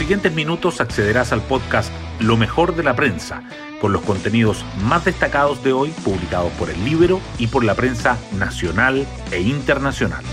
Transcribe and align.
siguientes 0.00 0.32
minutos 0.32 0.80
accederás 0.80 1.30
al 1.30 1.42
podcast 1.42 1.92
Lo 2.20 2.38
mejor 2.38 2.74
de 2.74 2.82
la 2.82 2.96
prensa, 2.96 3.42
con 3.82 3.92
los 3.92 4.00
contenidos 4.00 4.64
más 4.82 5.04
destacados 5.04 5.62
de 5.62 5.74
hoy 5.74 5.90
publicados 6.02 6.50
por 6.52 6.70
el 6.70 6.82
Libro 6.86 7.20
y 7.38 7.48
por 7.48 7.64
la 7.64 7.74
prensa 7.74 8.16
nacional 8.38 9.06
e 9.30 9.42
internacional. 9.42 10.24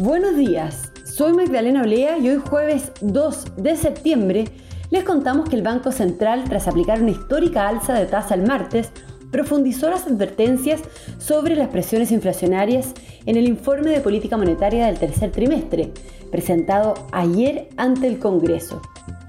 Buenos 0.00 0.36
días, 0.36 0.90
soy 1.04 1.32
Magdalena 1.32 1.82
Olea 1.82 2.18
y 2.18 2.28
hoy 2.28 2.42
jueves 2.44 2.90
2 3.02 3.44
de 3.56 3.76
septiembre 3.76 4.46
les 4.90 5.04
contamos 5.04 5.48
que 5.48 5.54
el 5.54 5.62
Banco 5.62 5.92
Central, 5.92 6.42
tras 6.48 6.66
aplicar 6.66 7.00
una 7.00 7.12
histórica 7.12 7.68
alza 7.68 7.94
de 7.94 8.06
tasa 8.06 8.34
el 8.34 8.42
martes, 8.42 8.90
profundizó 9.30 9.90
las 9.90 10.06
advertencias 10.06 10.80
sobre 11.18 11.56
las 11.56 11.68
presiones 11.68 12.12
inflacionarias 12.12 12.94
en 13.26 13.36
el 13.36 13.46
informe 13.46 13.90
de 13.90 14.00
política 14.00 14.36
monetaria 14.36 14.86
del 14.86 14.98
tercer 14.98 15.30
trimestre, 15.30 15.92
presentado 16.30 16.94
ayer 17.12 17.68
ante 17.76 18.06
el 18.06 18.18
Congreso. 18.18 18.80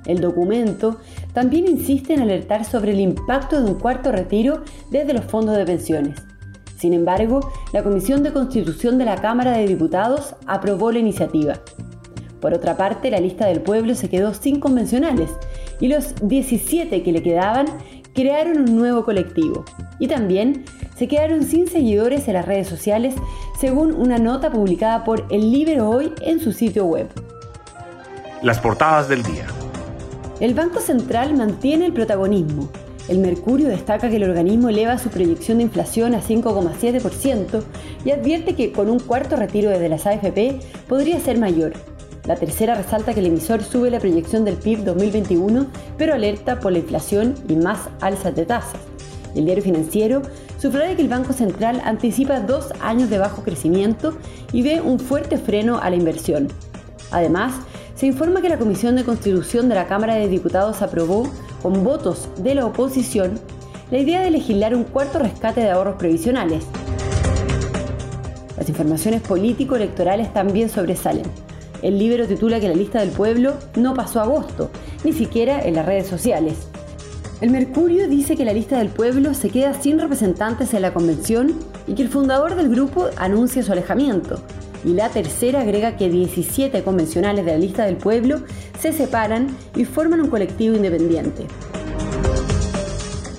El 0.06 0.22
documento 0.22 0.98
también 1.34 1.68
insiste 1.68 2.14
en 2.14 2.22
alertar 2.22 2.66
sobre 2.66 2.92
el 2.92 3.00
impacto 3.00 3.62
de 3.62 3.70
un 3.70 3.80
cuarto 3.80 4.12
retiro 4.12 4.64
desde 4.90 5.14
los 5.14 5.26
fondos 5.26 5.56
de 5.58 5.66
pensiones. 5.66 6.20
Sin 6.78 6.94
embargo, 6.94 7.52
la 7.74 7.84
Comisión 7.84 8.24
de 8.24 8.32
Constitución 8.32 8.98
de 8.98 9.06
la 9.06 9.18
Cámara 9.18 9.52
de 9.52 9.68
Diputados 9.68 10.36
aprobó 10.48 10.92
la 10.92 11.00
iniciativa. 11.00 11.60
Por 12.40 12.54
otra 12.54 12.78
parte, 12.78 13.12
la 13.12 13.20
lista 13.20 13.48
del 13.48 13.62
pueblo 13.62 13.96
se 13.96 14.10
quedó 14.10 14.34
sin 14.34 14.62
convencionales 14.62 15.30
y 15.82 15.90
los 15.90 16.16
17 16.22 17.04
que 17.04 17.12
le 17.12 17.22
quedaban 17.22 17.66
crearon 18.14 18.70
un 18.70 18.78
nuevo 18.78 19.04
colectivo 19.04 19.66
y 20.00 20.08
también 20.08 20.66
se 20.98 21.08
quedaron 21.08 21.44
sin 21.44 21.68
seguidores 21.68 22.28
en 22.28 22.34
las 22.34 22.46
redes 22.46 22.68
sociales 22.68 23.16
según 23.60 23.94
una 23.94 24.18
nota 24.18 24.52
publicada 24.52 25.04
por 25.04 25.26
El 25.30 25.52
Libro 25.52 25.90
Hoy 25.90 26.14
en 26.22 26.40
su 26.40 26.52
sitio 26.52 26.86
web. 26.86 27.08
Las 28.42 28.60
portadas 28.60 29.10
del 29.10 29.22
día. 29.24 29.46
El 30.40 30.54
Banco 30.54 30.80
Central 30.80 31.36
mantiene 31.36 31.86
el 31.86 31.94
protagonismo. 31.94 32.70
El 33.10 33.20
Mercurio 33.20 33.68
destaca 33.68 34.10
que 34.10 34.16
el 34.16 34.24
organismo 34.24 34.70
eleva 34.70 34.98
su 34.98 35.10
proyección 35.10 35.58
de 35.58 35.66
inflación 35.66 36.14
a 36.14 36.22
5,7% 36.22 37.62
y 38.06 38.12
advierte 38.12 38.56
que 38.56 38.72
con 38.72 38.90
un 38.90 39.00
cuarto 39.00 39.36
retiro 39.36 39.70
desde 39.70 39.90
las 39.90 40.06
AFP 40.06 40.60
podría 40.88 41.20
ser 41.20 41.38
mayor. 41.38 41.74
La 42.26 42.36
tercera 42.36 42.76
resalta 42.76 43.14
que 43.14 43.20
el 43.20 43.26
emisor 43.26 43.64
sube 43.64 43.90
la 43.90 44.00
proyección 44.00 44.46
del 44.46 44.56
PIB 44.56 44.84
2021, 44.84 45.66
pero 45.98 46.14
alerta 46.14 46.60
por 46.60 46.72
la 46.72 46.80
inflación 46.80 47.34
y 47.48 47.56
más 47.56 47.90
alzas 48.00 48.36
de 48.36 48.46
tasas. 48.46 48.89
El 49.36 49.46
diario 49.46 49.64
financiero 49.64 50.22
subraya 50.58 50.96
que 50.96 51.02
el 51.02 51.10
Banco 51.10 51.34
Central 51.34 51.82
anticipa 51.84 52.40
dos 52.40 52.74
años 52.82 53.10
de 53.10 53.18
bajo 53.18 53.44
crecimiento 53.44 54.14
y 54.52 54.62
ve 54.62 54.82
un 54.82 55.00
fuerte 55.00 55.38
freno 55.38 55.80
a 55.80 55.90
la 55.90 55.96
inversión. 55.96 56.48
Además, 57.12 57.54
se 57.96 58.06
informa 58.06 58.42
que 58.42 58.50
la 58.50 58.58
Comisión 58.58 58.96
de 58.96 59.04
Constitución 59.04 59.68
de 59.68 59.76
la 59.76 59.88
Cámara 59.88 60.16
de 60.16 60.28
Diputados 60.28 60.82
aprobó, 60.82 61.28
con 61.62 61.84
votos 61.84 62.30
de 62.38 62.56
la 62.56 62.66
oposición, 62.66 63.40
la 63.92 63.98
idea 63.98 64.22
de 64.22 64.32
legislar 64.32 64.76
un 64.76 64.84
cuarto 64.84 65.20
rescate 65.20 65.62
de 65.62 65.72
ahorros 65.72 65.96
previsionales. 65.98 66.64
Las 68.58 68.70
informaciones 68.70 69.22
político-electorales 69.22 70.32
también 70.34 70.70
sobresalen. 70.70 71.26
El 71.82 71.98
libro 71.98 72.28
titula 72.28 72.60
que 72.60 72.68
la 72.68 72.76
lista 72.76 73.00
del 73.00 73.10
pueblo 73.10 73.54
no 73.76 73.94
pasó 73.94 74.22
agosto, 74.22 74.70
ni 75.04 75.14
siquiera 75.14 75.62
en 75.62 75.76
las 75.76 75.86
redes 75.86 76.08
sociales. 76.08 76.68
El 77.42 77.52
Mercurio 77.52 78.10
dice 78.10 78.36
que 78.36 78.44
la 78.44 78.52
lista 78.52 78.80
del 78.80 78.90
pueblo 78.90 79.34
se 79.34 79.50
queda 79.50 79.74
sin 79.74 79.98
representantes 79.98 80.74
en 80.74 80.82
la 80.82 80.94
convención 80.94 81.54
y 81.88 81.94
que 81.94 82.02
el 82.02 82.10
fundador 82.10 82.56
del 82.56 82.68
grupo 82.68 83.08
anuncia 83.16 83.64
su 83.64 83.72
alejamiento. 83.72 84.42
Y 84.84 84.90
la 84.90 85.08
tercera 85.08 85.62
agrega 85.62 85.96
que 85.96 86.10
17 86.10 86.84
convencionales 86.84 87.46
de 87.46 87.52
la 87.54 87.58
lista 87.58 87.86
del 87.86 87.96
pueblo 87.96 88.42
se 88.78 88.92
separan 88.92 89.48
y 89.74 89.86
forman 89.86 90.20
un 90.20 90.30
colectivo 90.30 90.76
independiente. 90.76 91.46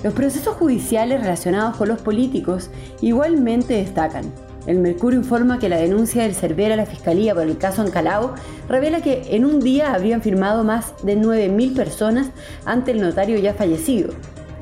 Los 0.03 0.15
procesos 0.15 0.55
judiciales 0.55 1.21
relacionados 1.21 1.77
con 1.77 1.87
los 1.87 2.01
políticos 2.01 2.71
igualmente 3.01 3.75
destacan. 3.75 4.33
El 4.67 4.77
Mercurio 4.77 5.19
informa 5.19 5.57
que 5.57 5.69
la 5.69 5.77
denuncia 5.77 6.21
del 6.21 6.35
Cervera 6.35 6.75
a 6.75 6.77
la 6.77 6.85
Fiscalía 6.85 7.33
por 7.33 7.43
el 7.43 7.57
caso 7.57 7.81
Ancalao 7.81 8.35
revela 8.69 9.01
que 9.01 9.23
en 9.31 9.43
un 9.43 9.59
día 9.59 9.93
habrían 9.93 10.21
firmado 10.21 10.63
más 10.63 10.93
de 11.03 11.17
9.000 11.17 11.75
personas 11.75 12.29
ante 12.63 12.91
el 12.91 13.01
notario 13.01 13.39
ya 13.39 13.55
fallecido. 13.55 14.13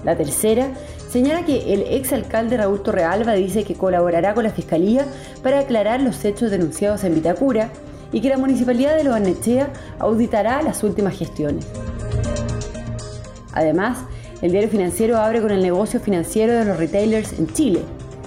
La 0.06 0.16
tercera 0.16 0.70
señala 1.10 1.44
que 1.44 1.74
el 1.74 1.82
exalcalde 1.82 2.56
Raúl 2.56 2.82
Torrealba 2.82 3.34
dice 3.34 3.66
que 3.66 3.76
colaborará 3.76 4.34
con 4.34 4.46
la 4.46 4.52
Fiscalía 4.52 5.06
para 5.44 5.60
aclarar 5.60 6.00
los 6.00 6.24
hechos 6.24 6.50
denunciados 6.50 7.04
en 7.04 7.16
Vitacura 7.16 7.70
y 8.14 8.22
que 8.22 8.30
la 8.30 8.38
Municipalidad 8.38 8.96
de 8.96 9.04
Loanechea 9.04 9.74
auditará 10.00 10.62
las 10.62 10.82
últimas 10.84 11.18
gestiones. 11.18 11.68
Además, 13.52 13.98
el 14.42 14.52
diario 14.52 14.70
financiero 14.70 15.18
abre 15.18 15.42
con 15.42 15.52
el 15.52 15.62
negocio 15.62 16.00
financiero 16.00 16.54
de 16.54 16.64
los 16.64 16.78
retailers 16.78 17.34
en 17.34 17.48
Chile. 17.48 17.82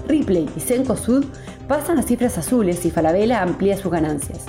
Ripley 0.07 0.49
y 0.57 0.61
Cencosud 0.61 1.25
pasan 1.73 1.99
a 1.99 2.03
cifras 2.03 2.37
azules 2.37 2.85
y 2.85 2.91
Falabella 2.91 3.41
amplía 3.41 3.79
sus 3.79 3.91
ganancias. 3.91 4.41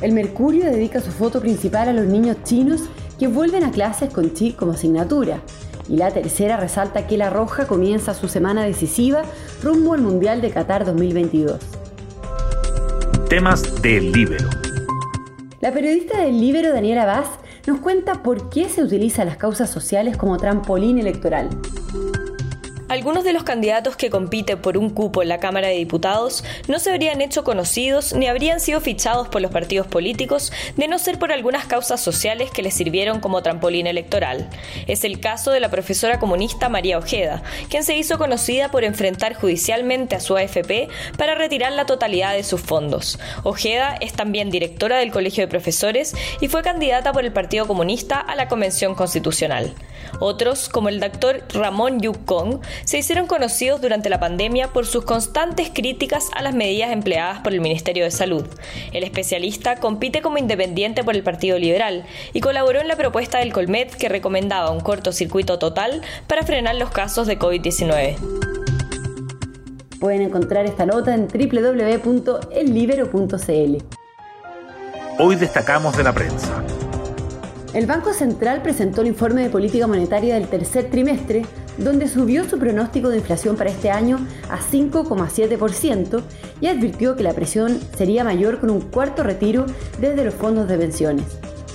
El 0.00 0.12
Mercurio 0.12 0.64
dedica 0.64 0.98
su 1.02 1.10
foto 1.10 1.42
principal 1.42 1.90
a 1.90 1.92
los 1.92 2.06
niños 2.06 2.38
chinos 2.42 2.84
que 3.18 3.28
vuelven 3.28 3.64
a 3.64 3.70
clases 3.70 4.10
con 4.10 4.32
chi 4.32 4.54
como 4.54 4.72
asignatura. 4.72 5.42
Y 5.90 5.98
la 5.98 6.10
tercera 6.10 6.56
resalta 6.56 7.06
que 7.06 7.18
la 7.18 7.28
Roja 7.28 7.66
comienza 7.66 8.14
su 8.14 8.28
semana 8.28 8.62
decisiva 8.62 9.24
rumbo 9.62 9.92
al 9.92 10.00
Mundial 10.00 10.40
de 10.40 10.48
Qatar 10.48 10.86
2022. 10.86 11.58
Temas 13.28 13.82
del 13.82 14.10
Libero. 14.10 14.48
La 15.60 15.70
periodista 15.70 16.18
del 16.22 16.40
Libero, 16.40 16.72
Daniela 16.72 17.04
Vaz, 17.04 17.28
nos 17.66 17.80
cuenta 17.80 18.22
por 18.22 18.48
qué 18.48 18.70
se 18.70 18.82
utilizan 18.82 19.26
las 19.26 19.36
causas 19.36 19.68
sociales 19.68 20.16
como 20.16 20.38
trampolín 20.38 20.98
electoral. 20.98 21.50
Algunos 22.88 23.22
de 23.22 23.34
los 23.34 23.42
candidatos 23.42 23.96
que 23.96 24.08
compiten 24.08 24.62
por 24.62 24.78
un 24.78 24.88
cupo 24.88 25.20
en 25.20 25.28
la 25.28 25.40
Cámara 25.40 25.68
de 25.68 25.74
Diputados 25.74 26.42
no 26.68 26.78
se 26.78 26.90
habrían 26.90 27.20
hecho 27.20 27.44
conocidos 27.44 28.14
ni 28.14 28.28
habrían 28.28 28.60
sido 28.60 28.80
fichados 28.80 29.28
por 29.28 29.42
los 29.42 29.50
partidos 29.50 29.86
políticos 29.86 30.52
de 30.76 30.88
no 30.88 30.98
ser 30.98 31.18
por 31.18 31.30
algunas 31.30 31.66
causas 31.66 32.00
sociales 32.00 32.50
que 32.50 32.62
les 32.62 32.72
sirvieron 32.72 33.20
como 33.20 33.42
trampolín 33.42 33.86
electoral. 33.86 34.48
Es 34.86 35.04
el 35.04 35.20
caso 35.20 35.50
de 35.50 35.60
la 35.60 35.70
profesora 35.70 36.18
comunista 36.18 36.70
María 36.70 36.96
Ojeda, 36.96 37.42
quien 37.68 37.84
se 37.84 37.94
hizo 37.94 38.16
conocida 38.16 38.70
por 38.70 38.84
enfrentar 38.84 39.34
judicialmente 39.34 40.16
a 40.16 40.20
su 40.20 40.38
AFP 40.38 40.88
para 41.18 41.34
retirar 41.34 41.72
la 41.72 41.84
totalidad 41.84 42.32
de 42.32 42.42
sus 42.42 42.62
fondos. 42.62 43.18
Ojeda 43.42 43.96
es 44.00 44.14
también 44.14 44.48
directora 44.48 44.96
del 44.96 45.12
Colegio 45.12 45.44
de 45.44 45.48
Profesores 45.48 46.14
y 46.40 46.48
fue 46.48 46.62
candidata 46.62 47.12
por 47.12 47.26
el 47.26 47.34
Partido 47.34 47.66
Comunista 47.66 48.18
a 48.18 48.34
la 48.34 48.48
Convención 48.48 48.94
Constitucional. 48.94 49.74
Otros, 50.20 50.68
como 50.68 50.88
el 50.88 51.00
doctor 51.00 51.44
Ramón 51.52 52.00
Yukong, 52.00 52.60
se 52.84 52.98
hicieron 52.98 53.26
conocidos 53.26 53.80
durante 53.80 54.10
la 54.10 54.20
pandemia 54.20 54.68
por 54.68 54.86
sus 54.86 55.04
constantes 55.04 55.70
críticas 55.72 56.28
a 56.34 56.42
las 56.42 56.54
medidas 56.54 56.92
empleadas 56.92 57.40
por 57.40 57.52
el 57.52 57.60
Ministerio 57.60 58.04
de 58.04 58.10
Salud. 58.10 58.46
El 58.92 59.04
especialista 59.04 59.76
compite 59.76 60.22
como 60.22 60.38
independiente 60.38 61.04
por 61.04 61.14
el 61.16 61.22
Partido 61.22 61.58
Liberal 61.58 62.04
y 62.32 62.40
colaboró 62.40 62.80
en 62.80 62.88
la 62.88 62.96
propuesta 62.96 63.38
del 63.38 63.52
Colmet 63.52 63.94
que 63.94 64.08
recomendaba 64.08 64.70
un 64.70 64.80
cortocircuito 64.80 65.58
total 65.58 66.02
para 66.26 66.42
frenar 66.42 66.76
los 66.76 66.90
casos 66.90 67.26
de 67.26 67.38
COVID-19. 67.38 68.16
Pueden 69.98 70.22
encontrar 70.22 70.64
esta 70.66 70.86
nota 70.86 71.12
en 71.14 71.26
www.ellibero.cl. 71.26 72.48
Hoy 75.18 75.34
destacamos 75.34 75.96
de 75.96 76.04
la 76.04 76.12
prensa. 76.12 76.62
El 77.74 77.86
Banco 77.86 78.12
Central 78.12 78.62
presentó 78.62 79.02
el 79.02 79.08
informe 79.08 79.42
de 79.42 79.50
política 79.50 79.86
monetaria 79.86 80.34
del 80.34 80.48
tercer 80.48 80.90
trimestre, 80.90 81.44
donde 81.78 82.08
subió 82.08 82.48
su 82.48 82.58
pronóstico 82.58 83.08
de 83.08 83.18
inflación 83.18 83.56
para 83.56 83.70
este 83.70 83.90
año 83.90 84.18
a 84.50 84.58
5,7% 84.58 86.22
y 86.60 86.66
advirtió 86.66 87.16
que 87.16 87.22
la 87.22 87.32
presión 87.32 87.78
sería 87.96 88.24
mayor 88.24 88.60
con 88.60 88.70
un 88.70 88.80
cuarto 88.80 89.22
retiro 89.22 89.66
desde 90.00 90.24
los 90.24 90.34
fondos 90.34 90.68
de 90.68 90.78
pensiones. 90.78 91.24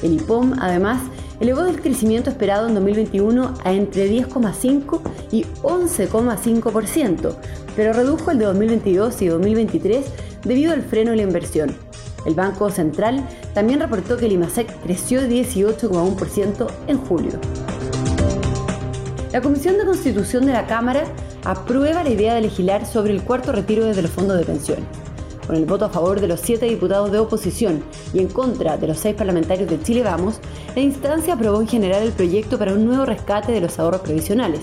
El 0.02 0.14
IPOM, 0.14 0.54
además, 0.60 1.02
elevó 1.40 1.66
el 1.66 1.82
crecimiento 1.82 2.30
esperado 2.30 2.68
en 2.68 2.76
2021 2.76 3.54
a 3.64 3.74
entre 3.74 4.10
10,5 4.10 5.02
y 5.32 5.44
11,5%, 5.62 7.36
pero 7.76 7.94
redujo 7.94 8.32
el 8.32 8.40
de 8.40 8.46
2022 8.46 9.22
y 9.22 9.28
2023 9.28 10.06
debido 10.44 10.74
al 10.74 10.84
freno 10.84 11.12
en 11.12 11.18
la 11.18 11.24
inversión. 11.24 11.76
El 12.26 12.36
Banco 12.36 12.70
Central 12.70 13.28
también 13.54 13.80
reportó 13.80 14.18
que 14.18 14.28
el 14.28 14.34
IMASEC 14.34 14.82
creció 14.82 15.22
18,1% 15.22 16.68
en 16.88 16.98
julio. 16.98 17.40
La 19.34 19.42
Comisión 19.42 19.80
de 19.80 19.86
Constitución 19.86 20.46
de 20.46 20.54
la 20.54 20.68
Cámara 20.68 21.06
aprueba 21.44 22.04
la 22.04 22.12
idea 22.12 22.36
de 22.36 22.42
legislar 22.42 22.86
sobre 22.86 23.14
el 23.14 23.24
cuarto 23.24 23.52
retiro 23.52 23.84
desde 23.84 24.04
los 24.04 24.12
fondos 24.12 24.38
de 24.38 24.46
pensiones. 24.46 24.86
Con 25.48 25.56
el 25.56 25.66
voto 25.66 25.86
a 25.86 25.90
favor 25.90 26.22
de 26.22 26.28
los 26.28 26.40
siete 26.40 26.68
diputados 26.68 27.12
de 27.12 27.18
oposición 27.18 27.84
y 28.14 28.20
en 28.20 28.28
contra 28.28 28.78
de 28.78 28.86
los 28.86 29.00
seis 29.00 29.16
parlamentarios 29.16 29.68
de 29.72 29.82
Chile 29.82 30.04
Vamos, 30.04 30.40
la 30.76 30.84
instancia 30.84 31.34
aprobó 31.34 31.60
en 31.62 31.68
general 31.68 32.04
el 32.04 32.12
proyecto 32.12 32.60
para 32.60 32.74
un 32.74 32.86
nuevo 32.86 33.06
rescate 33.06 33.52
de 33.52 33.62
los 33.62 33.80
ahorros 33.80 34.02
previsionales 34.02 34.62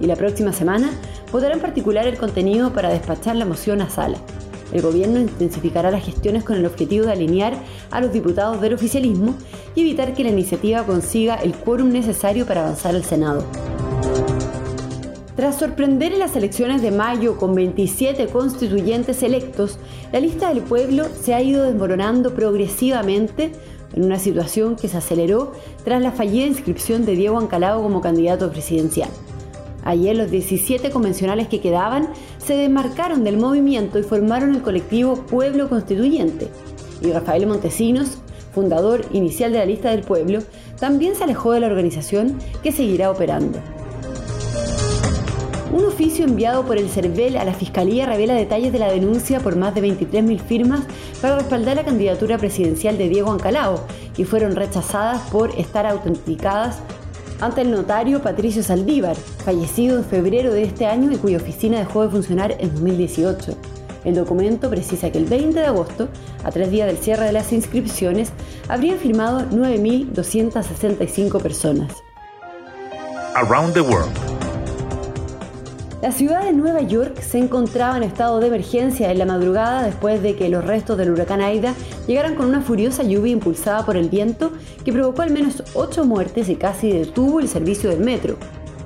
y 0.00 0.06
la 0.06 0.16
próxima 0.16 0.52
semana 0.52 0.90
votará 1.30 1.54
en 1.54 1.60
particular 1.60 2.08
el 2.08 2.18
contenido 2.18 2.72
para 2.72 2.88
despachar 2.88 3.36
la 3.36 3.44
moción 3.44 3.82
a 3.82 3.88
sala. 3.88 4.18
El 4.72 4.82
gobierno 4.82 5.20
intensificará 5.20 5.92
las 5.92 6.04
gestiones 6.04 6.42
con 6.42 6.56
el 6.56 6.66
objetivo 6.66 7.06
de 7.06 7.12
alinear 7.12 7.52
a 7.92 8.00
los 8.00 8.12
diputados 8.12 8.60
del 8.60 8.74
oficialismo 8.74 9.36
y 9.76 9.82
evitar 9.82 10.12
que 10.12 10.24
la 10.24 10.30
iniciativa 10.30 10.82
consiga 10.82 11.36
el 11.36 11.54
quórum 11.54 11.90
necesario 11.90 12.46
para 12.46 12.62
avanzar 12.62 12.96
al 12.96 13.04
Senado. 13.04 13.44
Tras 15.38 15.56
sorprender 15.56 16.12
en 16.12 16.18
las 16.18 16.34
elecciones 16.34 16.82
de 16.82 16.90
mayo 16.90 17.36
con 17.36 17.54
27 17.54 18.26
constituyentes 18.26 19.22
electos, 19.22 19.78
la 20.12 20.18
lista 20.18 20.48
del 20.48 20.64
pueblo 20.64 21.06
se 21.22 21.32
ha 21.32 21.40
ido 21.40 21.62
desmoronando 21.62 22.34
progresivamente 22.34 23.52
en 23.94 24.04
una 24.04 24.18
situación 24.18 24.74
que 24.74 24.88
se 24.88 24.96
aceleró 24.96 25.52
tras 25.84 26.02
la 26.02 26.10
fallida 26.10 26.46
inscripción 26.46 27.06
de 27.06 27.14
Diego 27.14 27.38
Ancalao 27.38 27.82
como 27.82 28.00
candidato 28.00 28.50
presidencial. 28.50 29.10
Ayer 29.84 30.16
los 30.16 30.28
17 30.28 30.90
convencionales 30.90 31.46
que 31.46 31.60
quedaban 31.60 32.08
se 32.38 32.56
desmarcaron 32.56 33.22
del 33.22 33.38
movimiento 33.38 34.00
y 34.00 34.02
formaron 34.02 34.56
el 34.56 34.62
colectivo 34.62 35.14
Pueblo 35.14 35.68
Constituyente. 35.68 36.48
Y 37.00 37.12
Rafael 37.12 37.46
Montesinos, 37.46 38.18
fundador 38.52 39.04
inicial 39.12 39.52
de 39.52 39.58
la 39.58 39.66
lista 39.66 39.90
del 39.90 40.02
pueblo, 40.02 40.40
también 40.80 41.14
se 41.14 41.22
alejó 41.24 41.52
de 41.52 41.60
la 41.60 41.68
organización 41.68 42.38
que 42.62 42.72
seguirá 42.72 43.10
operando. 43.10 43.60
Un 45.70 45.84
oficio 45.84 46.24
enviado 46.24 46.64
por 46.64 46.78
el 46.78 46.88
CERVEL 46.88 47.36
a 47.36 47.44
la 47.44 47.52
Fiscalía 47.52 48.06
revela 48.06 48.32
detalles 48.32 48.72
de 48.72 48.78
la 48.78 48.90
denuncia 48.90 49.40
por 49.40 49.54
más 49.54 49.74
de 49.74 49.82
23.000 49.82 50.40
firmas 50.40 50.80
para 51.20 51.36
respaldar 51.36 51.76
la 51.76 51.84
candidatura 51.84 52.38
presidencial 52.38 52.96
de 52.96 53.10
Diego 53.10 53.30
Ancalao, 53.30 53.84
que 54.16 54.24
fueron 54.24 54.56
rechazadas 54.56 55.20
por 55.30 55.50
estar 55.58 55.84
autenticadas 55.86 56.78
ante 57.40 57.60
el 57.60 57.70
notario 57.70 58.22
Patricio 58.22 58.62
Saldívar, 58.62 59.14
fallecido 59.14 59.98
en 59.98 60.04
febrero 60.04 60.54
de 60.54 60.62
este 60.62 60.86
año 60.86 61.12
y 61.12 61.16
cuya 61.16 61.36
oficina 61.36 61.78
dejó 61.78 62.02
de 62.02 62.08
funcionar 62.08 62.56
en 62.58 62.72
2018. 62.72 63.54
El 64.04 64.14
documento 64.14 64.70
precisa 64.70 65.10
que 65.10 65.18
el 65.18 65.26
20 65.26 65.60
de 65.60 65.66
agosto, 65.66 66.08
a 66.44 66.50
tres 66.50 66.70
días 66.70 66.86
del 66.86 66.96
cierre 66.96 67.26
de 67.26 67.32
las 67.32 67.52
inscripciones, 67.52 68.32
habrían 68.68 68.98
firmado 68.98 69.42
9.265 69.50 71.42
personas. 71.42 71.92
Around 73.34 73.74
the 73.74 73.82
World. 73.82 74.37
La 76.00 76.12
ciudad 76.12 76.44
de 76.44 76.52
Nueva 76.52 76.82
York 76.82 77.20
se 77.22 77.38
encontraba 77.38 77.96
en 77.96 78.04
estado 78.04 78.38
de 78.38 78.46
emergencia 78.46 79.10
en 79.10 79.18
la 79.18 79.24
madrugada 79.24 79.82
después 79.82 80.22
de 80.22 80.36
que 80.36 80.48
los 80.48 80.64
restos 80.64 80.96
del 80.96 81.10
huracán 81.10 81.40
Aida 81.40 81.74
llegaran 82.06 82.36
con 82.36 82.46
una 82.46 82.60
furiosa 82.60 83.02
lluvia 83.02 83.32
impulsada 83.32 83.84
por 83.84 83.96
el 83.96 84.08
viento 84.08 84.52
que 84.84 84.92
provocó 84.92 85.22
al 85.22 85.32
menos 85.32 85.64
ocho 85.74 86.04
muertes 86.04 86.48
y 86.48 86.54
casi 86.54 86.92
detuvo 86.92 87.40
el 87.40 87.48
servicio 87.48 87.90
del 87.90 87.98
metro. 87.98 88.36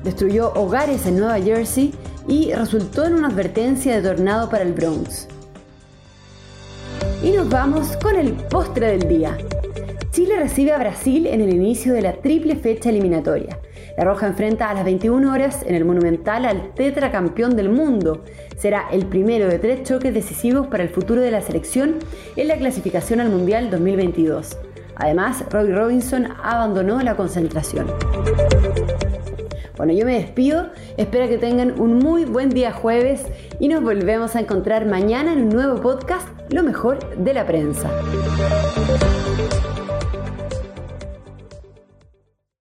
Destruyó 0.03 0.55
hogares 0.55 1.05
en 1.05 1.19
Nueva 1.19 1.39
Jersey 1.39 1.93
y 2.27 2.51
resultó 2.55 3.05
en 3.05 3.17
una 3.17 3.29
advertencia 3.29 3.95
de 3.95 4.09
tornado 4.09 4.49
para 4.49 4.65
el 4.65 4.73
Bronx. 4.73 5.29
Y 7.23 7.33
nos 7.33 7.47
vamos 7.51 7.95
con 7.99 8.17
el 8.17 8.33
postre 8.33 8.97
del 8.97 9.07
día. 9.07 9.37
Chile 10.13 10.37
recibe 10.39 10.73
a 10.73 10.79
Brasil 10.79 11.27
en 11.27 11.43
el 11.43 11.53
inicio 11.53 11.93
de 11.93 12.01
la 12.01 12.15
triple 12.15 12.57
fecha 12.57 12.89
eliminatoria. 12.89 13.59
La 13.97 14.05
Roja 14.05 14.27
enfrenta 14.27 14.71
a 14.71 14.75
las 14.75 14.85
21 14.85 15.33
horas 15.33 15.63
en 15.67 15.75
el 15.75 15.85
Monumental 15.85 16.45
al 16.45 16.73
tetracampeón 16.75 17.57
del 17.57 17.69
mundo. 17.69 18.25
Será 18.57 18.87
el 18.91 19.07
primero 19.07 19.49
de 19.49 19.59
tres 19.59 19.83
choques 19.83 20.15
decisivos 20.15 20.67
para 20.69 20.83
el 20.83 20.89
futuro 20.89 21.21
de 21.21 21.31
la 21.31 21.43
selección 21.43 21.97
en 22.37 22.49
la 22.49 22.57
clasificación 22.57 23.21
al 23.21 23.29
Mundial 23.29 23.71
2022. 23.71 24.57
Además, 24.97 25.45
Robbie 25.51 25.75
Robinson 25.75 26.29
abandonó 26.43 27.03
la 27.03 27.17
concentración. 27.17 27.87
Bueno, 29.77 29.95
yo 29.95 30.05
me 30.05 30.15
despido, 30.15 30.71
espero 30.97 31.29
que 31.29 31.39
tengan 31.39 31.81
un 31.81 31.99
muy 31.99 32.25
buen 32.25 32.51
día 32.51 32.73
jueves 32.73 33.25
y 33.59 33.69
nos 33.69 33.83
volvemos 33.83 34.37
a 34.37 34.41
encontrar 34.41 34.87
mañana 34.87 35.33
en 35.33 35.45
un 35.45 35.49
nuevo 35.49 35.81
podcast, 35.81 36.29
Lo 36.51 36.63
mejor 36.63 37.17
de 37.17 37.35
la 37.35 37.47
prensa. 37.47 37.91